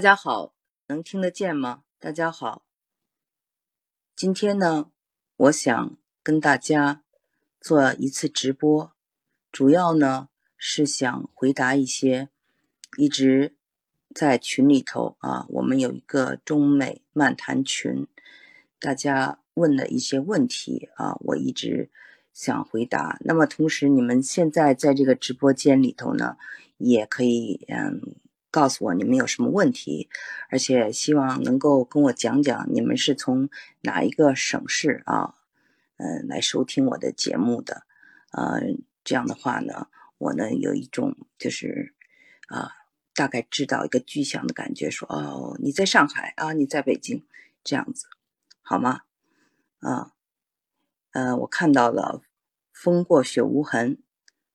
[0.00, 0.54] 大家好，
[0.86, 1.82] 能听得见吗？
[1.98, 2.62] 大家好，
[4.16, 4.90] 今天呢，
[5.36, 7.02] 我想跟大家
[7.60, 8.92] 做一次直播，
[9.52, 12.30] 主要呢是想回答一些
[12.96, 13.54] 一直
[14.14, 18.06] 在群里头啊，我们有一个中美漫谈群，
[18.78, 21.90] 大家问的一些问题啊，我一直
[22.32, 23.18] 想回答。
[23.20, 26.38] 那么同时，你们现在在这个直播间里头呢，
[26.78, 28.14] 也可以嗯。
[28.50, 30.08] 告诉我你们有什么问题，
[30.50, 33.48] 而且希望能够跟我讲讲你们是从
[33.82, 35.36] 哪一个省市啊，
[35.98, 37.86] 嗯，来收听我的节目的，
[38.32, 38.60] 呃，
[39.04, 39.86] 这样的话呢，
[40.18, 41.94] 我呢有一种就是
[42.48, 42.72] 啊，
[43.14, 47.24] 大概知道一个具象的感觉，说哦，你在上海啊，你在北京，
[47.62, 48.06] 这样子，
[48.62, 49.02] 好吗？
[49.78, 50.12] 啊，
[51.12, 52.22] 呃，我看到了
[52.72, 54.02] 风过雪无痕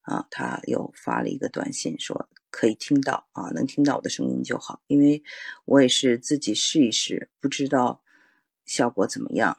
[0.01, 2.27] 啊，他又发了一个短信说。
[2.55, 5.21] 可以听到啊，能听到我的声音就好，因为
[5.65, 8.01] 我也是自己试一试，不知道
[8.63, 9.57] 效果怎么样。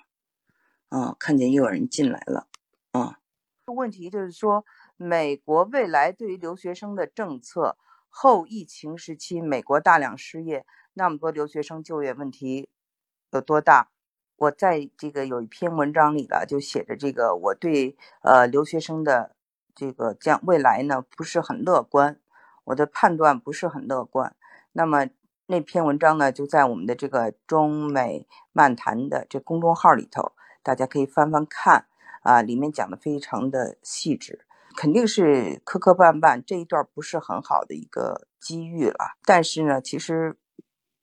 [0.88, 2.48] 啊，看见又有人进来了。
[2.92, 3.18] 啊，
[3.66, 4.64] 问题就是说，
[4.96, 7.76] 美国未来对于留学生的政策，
[8.08, 12.70] 后疫情时期美国大量失业，那么多留学生就业问题
[13.30, 13.90] 有多大？
[14.36, 19.36] 我在这个有一篇文章里了，就写着这个，我对呃留学生的
[19.74, 22.18] 这个将未来呢不是很乐观。
[22.66, 24.34] 我的判断不是很乐观，
[24.72, 25.08] 那么
[25.46, 30.32] 那篇文章呢，就在我们的这个中美漫谈的这公众号里头，
[30.64, 31.86] 大家可以翻翻看
[32.22, 34.44] 啊，里面讲的非常的细致，
[34.76, 39.16] 肯定是磕磕绊绊，这一段不是很好的一个机遇了。
[39.24, 40.36] 但是呢，其实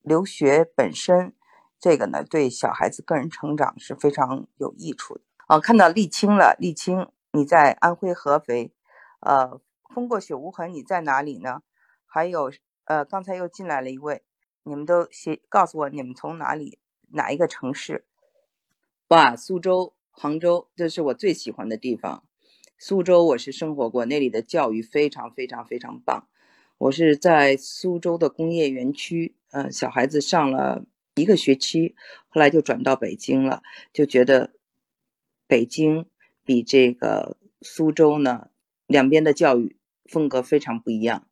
[0.01, 1.33] 留学本身
[1.79, 5.21] 这个呢，对小孩子个人成长是非常有益处的。
[5.47, 8.73] 哦，看到沥青了，沥青，你在安徽合肥，
[9.21, 9.61] 呃。
[9.93, 11.61] 风过雪无痕，你在哪里呢？
[12.05, 12.51] 还有，
[12.85, 14.23] 呃，刚才又进来了一位，
[14.63, 16.79] 你们都写告诉我，你们从哪里，
[17.11, 18.05] 哪一个城市？
[19.09, 22.23] 哇，苏州、杭州，这是我最喜欢的地方。
[22.77, 26.27] 苏州我是生活过，那里的教育非常非常非常棒。
[26.79, 31.95] 我是在苏州的工业园区，嗯，小孩子上了一个学期，
[32.27, 34.53] 后来就转到北京了，就觉得
[35.47, 36.09] 北京
[36.43, 38.49] 比这个苏州呢，
[38.87, 39.77] 两边的教育。
[40.05, 41.27] 风格非常不一样，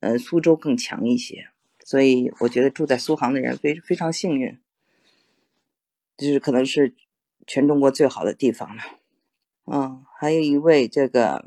[0.00, 1.48] 嗯，苏州更强一些，
[1.84, 4.58] 所以我觉得住在苏杭的人非非常幸运，
[6.16, 6.94] 就是可能是
[7.46, 8.82] 全中国最好的地方了。
[9.66, 11.44] 嗯，还有一位这个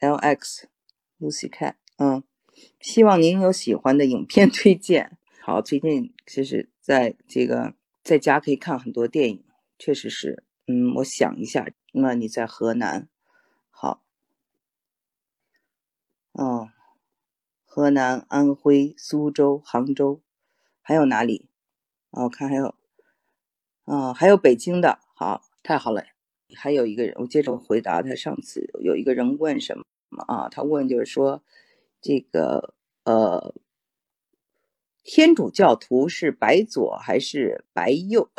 [0.00, 0.68] L X
[1.20, 2.22] Lucy Cat，嗯，
[2.80, 5.18] 希望您有喜欢的影片推荐。
[5.40, 9.44] 好，最近其实在这个在家可以看很多电影，
[9.78, 13.08] 确实是，嗯，我想一下，那你在河南。
[16.34, 16.68] 哦，
[17.64, 20.20] 河南、安徽、苏州、杭州，
[20.82, 21.48] 还有哪里？
[22.10, 22.74] 哦，我看还有，
[23.84, 24.98] 哦，还有北京的。
[25.14, 26.02] 好，太好了。
[26.56, 29.84] 还有一个人，我接着回答他上次有一个人问什么
[30.26, 30.48] 啊？
[30.48, 31.44] 他问就是说，
[32.00, 32.74] 这个
[33.04, 33.54] 呃，
[35.04, 38.30] 天主教徒是白左还是白右？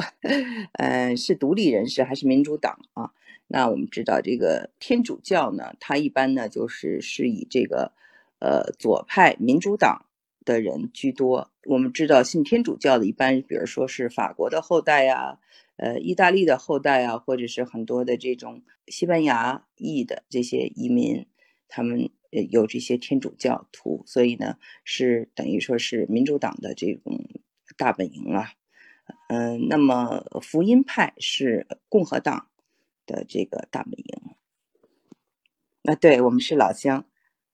[0.74, 3.12] 嗯， 是独立人士还是民主党啊？
[3.48, 7.92] 那我们知道，这个天主教呢，它一般呢就是是以这个，
[8.40, 10.08] 呃，左派民主党
[10.44, 11.52] 的人居多。
[11.66, 15.38] 我们知道，信天主教的一般，比如说是法国的后代呀，
[15.78, 21.28] 呃，意大利的后代啊，或者是很多的这种西班牙裔的这些移民，
[21.68, 22.10] 他们
[22.44, 27.28] 有这些天主教徒，所以呢，是等于说是民主党的这种
[27.78, 28.48] 大本营了。
[29.30, 32.48] 嗯，那么福音派是共和党。
[33.08, 34.36] 的这个大本营，
[35.84, 37.06] 啊，对我们是老乡，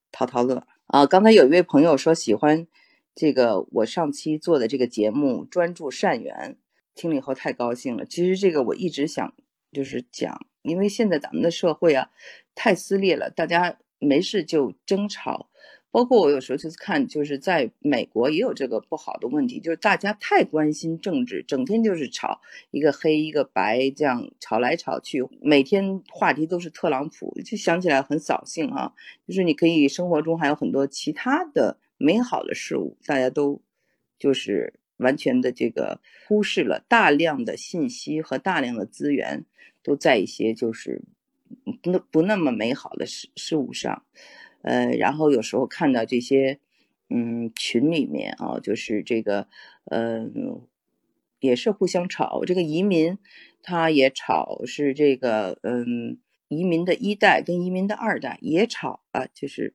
[0.09, 1.05] 淘淘乐啊。
[1.05, 2.65] 刚才有一位朋友说喜欢
[3.13, 6.55] 这个我上期做的这个节目《专注善缘》，
[6.95, 8.05] 听了以后太高兴了。
[8.05, 9.33] 其实这个我一直想
[9.73, 12.11] 就是讲，因为现在咱们的社会啊
[12.55, 15.47] 太撕裂了，大家没事就争吵。
[15.93, 22.39] 包括我有时候就是看，就是在美国也有这个不好的问题，就是大家太关心政治，整天就是吵
[22.71, 28.93] 一个黑一个白，这样吵来吵去，每天话题都是特朗普，就想起来很扫兴啊。
[29.27, 33.61] 就是你可以生活中还有很多其他的美好的事物，大家都
[34.17, 39.43] 就是完全的这个忽视了，大量的信息和大量的资源
[39.83, 41.01] 都在一些就是
[41.81, 44.03] 不不那么美好的事事物上。
[44.61, 46.59] 呃，然后有时候看到这些，
[47.09, 49.47] 嗯，群里面啊，就是这个，
[49.85, 50.61] 嗯，
[51.39, 52.43] 也是互相吵。
[52.45, 53.17] 这个移民
[53.63, 59.25] 他也吵，是这个，嗯，移民的一代跟移民的二代也吵啊。
[59.33, 59.73] 就是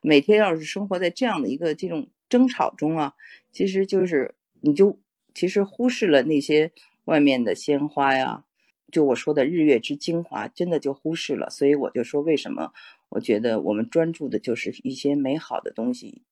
[0.00, 3.14] 每天要是生活在这样的一个这种争吵中啊，
[3.50, 5.00] 其实就是你就
[5.34, 6.70] 其实忽视了那些
[7.06, 8.44] 外面的鲜花呀，
[8.90, 11.48] 就我说的日月之精华，真的就忽视了。
[11.48, 12.72] 所以我就说，为什么
[13.10, 16.22] 我觉得我们专注的就是一些美好的东西，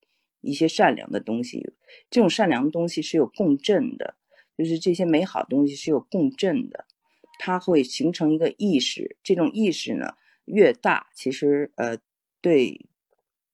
[0.40, 1.74] 一些善良的东西。
[2.10, 4.16] 这种善良的东西是有共振的，
[4.56, 6.86] 就是这些美好的东西是有共振的，
[7.38, 9.16] 它会形成一个意识。
[9.22, 10.14] 这种意识呢，
[10.44, 11.98] 越大，其实呃，
[12.40, 12.86] 对。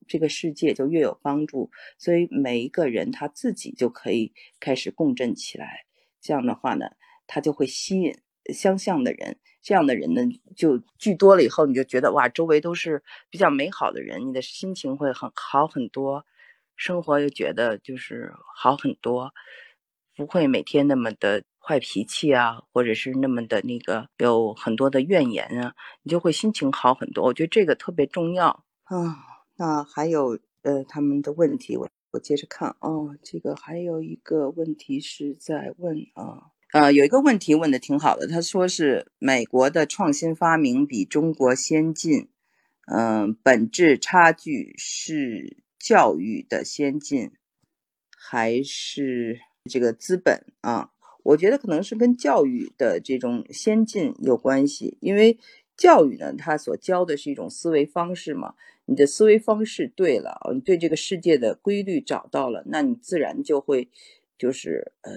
[0.07, 5.87] 这个世界就越有帮助，所以每一个人他自己就可以开始共振起来。
[6.21, 6.91] 这样的话呢，
[7.27, 8.15] 他就会吸引
[8.53, 9.39] 相像的人。
[9.63, 10.21] 这样的人呢，
[10.55, 16.27] 就聚多了以后，你就觉得哇，周围都是比较美好的人，你的心情会很好很多，
[16.77, 19.33] 生活又觉得就是好很多，
[20.15, 27.25] 不会每天那么的坏脾气啊，或者是那么的那个有很多的怨言啊，你就会心情好很多。
[27.25, 29.17] 我觉得这个特别重要啊。
[29.57, 33.17] 那还有呃他们的问题，我我接着看哦。
[33.23, 42.27] 这个还有一个问题是在问啊呃，有一个问题问的挺好的，他说是美国的创新发明比中国先进，
[42.89, 47.31] 嗯，本质差距是教育的先进
[48.11, 49.39] 还是
[49.71, 50.91] 这个资本啊？
[51.23, 55.39] 我觉得可能是跟教育的这种先进有关系，因为
[55.77, 58.57] 教育呢，它所教的是一种思维方式嘛。
[58.87, 63.89] 你的思维方式对了，你对这个世界的规律找到了，那你自然就会，
[64.37, 65.13] 就是呃，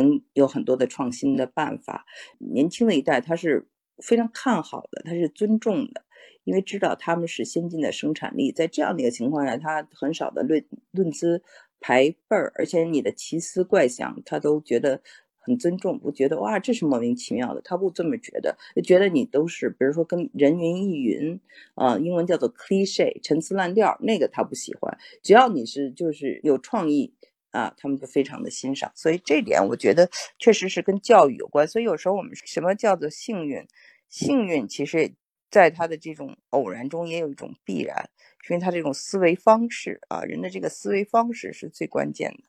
[0.00, 2.06] 能有很多的创新的办法。
[2.38, 3.68] 年轻的一代他是
[4.02, 6.04] 非常看好的，他是尊重的，
[6.44, 8.52] 因为知道他们是先进的生产力。
[8.52, 11.42] 在这样的一个情况下，他很少的论论资
[11.80, 15.00] 排辈儿，而且你的奇思怪想，他都觉得。
[15.40, 17.62] 很尊重，不觉得哇，这是莫名其妙的。
[17.62, 21.40] 他不这么觉得，觉得你都是，比如说跟人云亦云
[21.74, 24.98] 啊，英文叫做 cliche，陈词滥调，那个他不喜欢。
[25.22, 27.14] 只要你是就是有创意
[27.50, 28.92] 啊，他们就非常的欣赏。
[28.94, 31.66] 所以这点我觉得确实是跟教育有关。
[31.66, 33.66] 所以有时候我们什么叫做幸运？
[34.08, 35.14] 幸运其实
[35.50, 38.10] 在他的这种偶然中也有一种必然，
[38.48, 42.44] 因为他这种思维方式啊，人的这个思维方式是最关键的。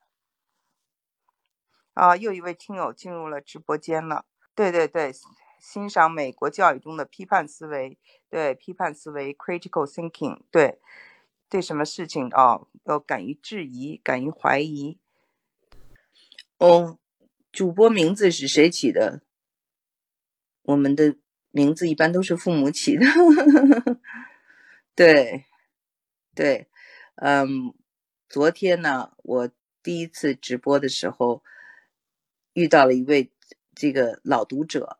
[1.94, 4.26] 啊，又一位听友进入了直播间了。
[4.56, 5.12] 对对对，
[5.60, 7.98] 欣赏美国教育中的批判思维，
[8.30, 10.80] 对批判思维 （critical thinking），对
[11.50, 14.98] 对什么事情啊，要敢于质疑，敢于怀疑。
[16.58, 17.00] 哦，
[17.52, 19.22] 主播名字是谁起的？
[20.62, 21.18] 我们的
[21.52, 23.06] 名字一般都是父母起的。
[24.96, 25.46] 对
[26.36, 26.68] 对，
[27.16, 27.74] 嗯，
[28.30, 29.50] 昨天呢，我
[29.82, 31.44] 第一次直播的时候。
[32.54, 33.32] 遇到了一位
[33.74, 35.00] 这个老读者，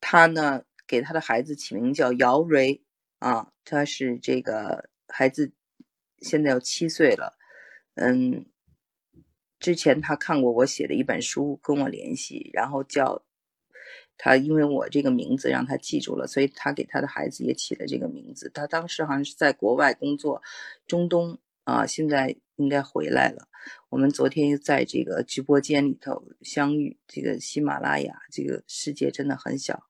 [0.00, 2.82] 他呢给他的孩子起名叫姚蕊
[3.18, 5.52] 啊，他是这个孩子
[6.20, 7.36] 现在要七岁了，
[7.94, 8.46] 嗯，
[9.58, 13.24] 之前他看过我写的一本书，跟我联系，然后叫
[14.16, 18.50] 他，因为我这个名字让他记住了，所以他给他的孩子也起了这个名字。
[18.52, 20.42] 他当时好像是在国外工作，
[20.86, 23.48] 中东啊，现在应该回来了。
[23.90, 26.96] 我们昨天又在这个直播间里头相遇。
[27.06, 29.84] 这个喜马拉雅，这个世界真的很小，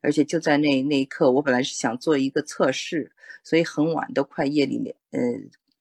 [0.00, 3.12] 而且就在那那一刻，我本来是想做一个测试，
[3.42, 5.20] 所以很晚，都快夜里两，呃，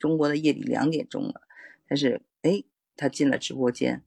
[0.02, 1.48] 中国的夜里两点钟了。
[1.88, 2.64] 但是，哎，
[2.98, 4.04] 他进了直播间，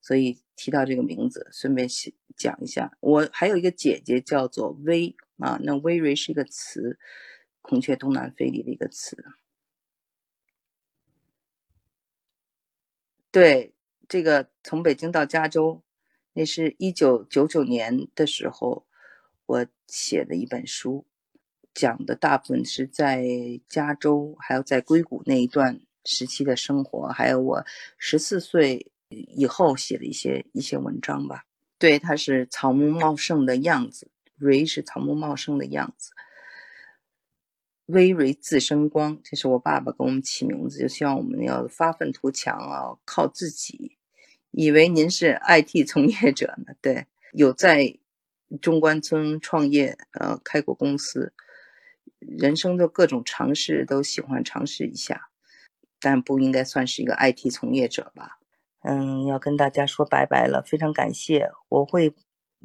[0.00, 1.86] 所以提到这个名字，顺便
[2.36, 6.98] 讲一下，我还有一个姐姐叫做薇啊，那薇蕊是一个词，
[7.60, 9.24] 孔雀东南飞里的一个词。
[13.30, 13.74] 对，
[14.08, 15.82] 这个从北京到加州，
[16.34, 18.86] 那是一九九九年的时候，
[19.46, 21.04] 我写的一本书，
[21.74, 23.26] 讲的大部分是在
[23.68, 27.64] 加州，还有在硅谷那一段时期的生活，还有我
[27.98, 31.44] 十四岁以后写的一些一些文章吧。
[31.78, 36.12] 对，它是草木茂盛的样子，蕊是草木茂盛的样子。
[37.86, 43.98] 微蕊自生光，这是我爸爸给我们起名字，就希望我们要发愤图强啊，靠自己。
[44.52, 46.74] 以为您是 IT 从业者呢？
[46.80, 47.98] 对，有在
[48.62, 51.34] 中关村创业，呃，开过公司，
[52.26, 55.28] 人生的各种尝试都喜欢尝试一下，
[56.00, 58.38] 但不应该算是一个 IT 从业者吧？
[58.82, 62.14] 嗯，要跟大家说拜拜了，非常感谢，我会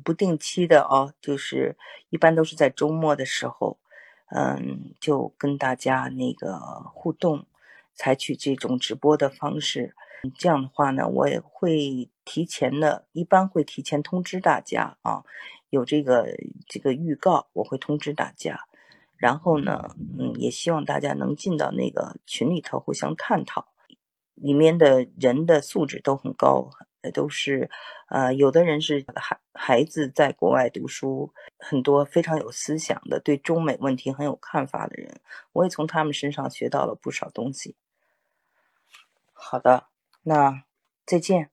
[0.04, 1.78] 不定期的哦，就是
[2.10, 3.80] 一般都是在周末的时候。
[4.32, 6.60] 嗯，就跟大家那个
[6.94, 7.48] 互动，
[7.96, 9.96] 采取这种直播的方式。
[10.38, 15.24] 这样的话呢，我也会提前的，一般会提前通知大家啊，
[15.72, 16.28] 有这个
[16.68, 18.68] 这个预告，我会通知大家。
[19.20, 23.68] 然后呢，嗯，也希望大家能进到那个群里头互相探讨。
[24.34, 26.70] 里面的人的素质都很高，
[27.14, 27.70] 都是
[28.08, 35.20] 呃，有的人是孩孩子在国外读书，很多非常有思想的，对中美问题很有看法的人，
[35.52, 37.76] 我也从他们身上学到了不少东西。
[39.34, 39.88] 好的，
[40.24, 40.64] 那
[41.06, 41.50] 再见。